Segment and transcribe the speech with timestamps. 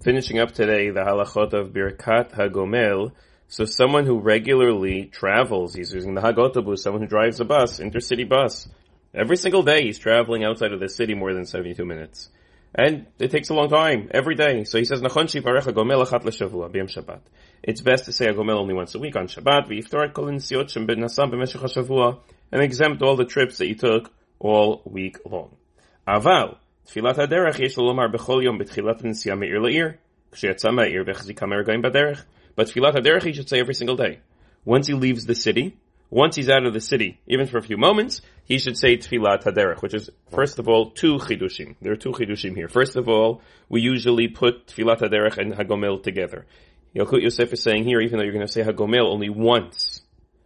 [0.00, 3.12] finishing up today the halachot of Birkat Hagomel.
[3.48, 8.28] So someone who regularly travels, he's using the Hagotobus, someone who drives a bus, intercity
[8.28, 8.68] bus.
[9.14, 12.28] Every single day he's traveling outside of the city more than 72 minutes.
[12.74, 14.64] And it takes a long time, every day.
[14.64, 17.20] So he says, Nachon shivarech gomel achat l'shavua, b'yom Shabbat.
[17.62, 20.68] It's best to say a gomel only once a week on Shabbat, v'yiftar kol insiot
[20.68, 22.18] shem ben nasam b'meshech ha
[22.52, 25.56] and exempt all the trips that you took all week long.
[26.06, 29.87] Aval, תפילת הדרך יש לומר בכל יום בתחילת הנסיעה מעיר לעיר,
[30.31, 32.25] כשיצא מהעיר והחזיקה מרגעים בדרך.
[32.59, 34.19] But תפילת הדרך he should say every single day.
[34.65, 35.75] Once he leaves the city,
[36.13, 39.43] once he's out of the city, even for a few moments, he should say Tfilat
[39.43, 41.75] Haderech, which is, first of all, two Chidushim.
[41.81, 42.67] There are two Chidushim here.
[42.67, 46.45] First of all, we usually put Tfilat Haderech and Hagomel together.
[46.95, 50.01] Yalkut Yosef is saying here, even though you're going to say Hagomel only once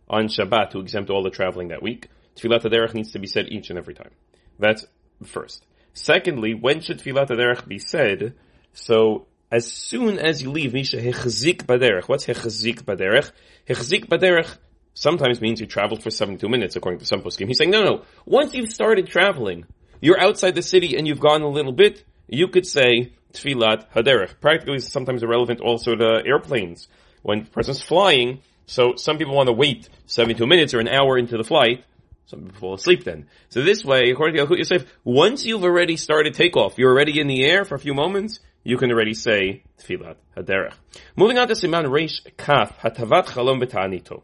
[0.10, 3.48] on Shabbat to exempt all the traveling that week, Tfilat Haderech needs to be said
[3.50, 4.12] each and every time.
[4.58, 4.86] That's
[5.26, 5.66] first.
[5.95, 8.35] Secondly, when should Tfilat Haderech be said?
[8.73, 12.09] So, as soon as you leave, Misha Hechzik Baderech.
[12.09, 13.31] What's Hechzik Baderech?
[13.69, 14.57] Hechzik Baderech
[14.95, 17.49] sometimes means you traveled for 72 minutes, according to some poskim.
[17.49, 19.67] He's saying, no, no, once you've started traveling,
[20.01, 24.41] you're outside the city and you've gone a little bit, you could say Tfilat Haderech.
[24.41, 26.89] Practically, sometimes irrelevant also to airplanes.
[27.23, 31.19] When a person's flying, so some people want to wait 72 minutes or an hour
[31.19, 31.85] into the flight,
[32.27, 33.27] some people fall asleep then.
[33.49, 37.27] So this way, according to Yalkut Yosef, once you've already started takeoff, you're already in
[37.27, 40.75] the air for a few moments, you can already say Tfilat Haderech.
[41.17, 44.23] Moving on to Siman Reish Kaf, Hatavat Chalom B'Ta'anito.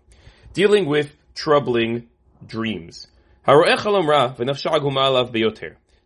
[0.53, 2.09] Dealing with troubling
[2.47, 3.09] dreams.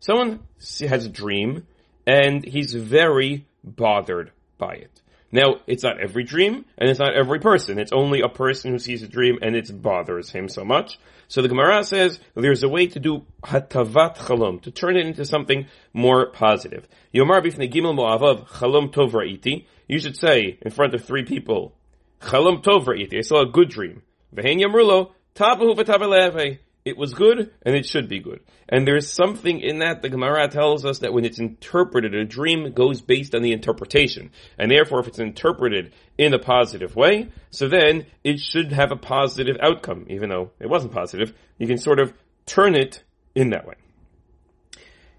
[0.01, 0.41] Someone
[0.81, 1.67] has a dream,
[2.06, 5.02] and he's very bothered by it.
[5.34, 7.78] Now, it's not every dream, and it's not every person.
[7.78, 10.98] It's only a person who sees a dream, and it bothers him so much.
[11.27, 15.25] So the Gemara says there's a way to do hatavat chalom, to turn it into
[15.25, 16.86] something more positive.
[17.14, 19.64] Yomar bifnei gimel mo'avav chalom tov ra'iti.
[19.88, 21.75] You should say in front of three people,
[22.20, 23.16] chalom tov ra'iti.
[23.16, 24.03] I saw a good dream.
[24.36, 28.41] V'hein yamrulo tabahu v'tabaleve it was good and it should be good.
[28.69, 32.72] And there's something in that the Gemara tells us that when it's interpreted, a dream
[32.72, 34.31] goes based on the interpretation.
[34.59, 38.97] And therefore, if it's interpreted in a positive way, so then it should have a
[38.97, 41.32] positive outcome, even though it wasn't positive.
[41.59, 42.12] You can sort of
[42.47, 43.03] turn it
[43.34, 43.75] in that way.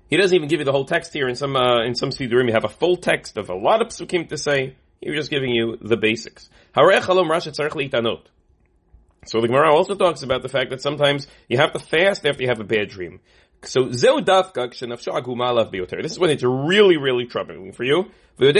[0.09, 1.27] He doesn't even give you the whole text here.
[1.27, 3.87] In some uh, in some Sidurim, you have a full text of a lot of
[3.87, 4.75] psukim to say.
[5.01, 6.49] He's just giving you the basics.
[9.25, 12.43] So the Gemara also talks about the fact that sometimes you have to fast after
[12.43, 13.19] you have a bad dream.
[13.63, 14.07] So This
[16.11, 18.11] is when it's really, really troubling for you.
[18.37, 18.57] And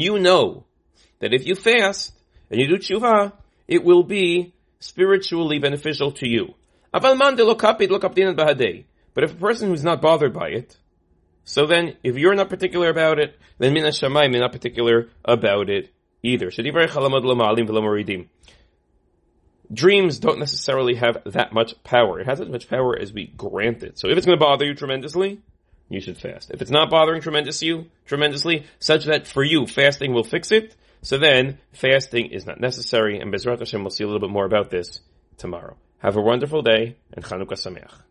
[0.00, 0.64] you know
[1.20, 2.12] that if you fast
[2.50, 3.32] and you do tshuva,
[3.68, 6.54] it will be spiritually beneficial to you.
[6.92, 7.04] But
[9.24, 10.76] if a person who's not bothered by it,
[11.44, 15.92] so then if you're not particular about it, then min you're not particular about it
[16.26, 16.50] either.
[19.72, 22.20] Dreams don't necessarily have that much power.
[22.20, 23.98] It has as much power as we grant it.
[23.98, 25.40] So if it's going to bother you tremendously,
[25.88, 26.50] you should fast.
[26.50, 30.74] If it's not bothering tremendous you, tremendously, such that for you fasting will fix it,
[31.02, 34.44] so then fasting is not necessary, and Bezrat Hashem we'll see a little bit more
[34.44, 35.00] about this
[35.36, 35.76] tomorrow.
[35.98, 38.05] Have a wonderful day, and Chanukah Sameach.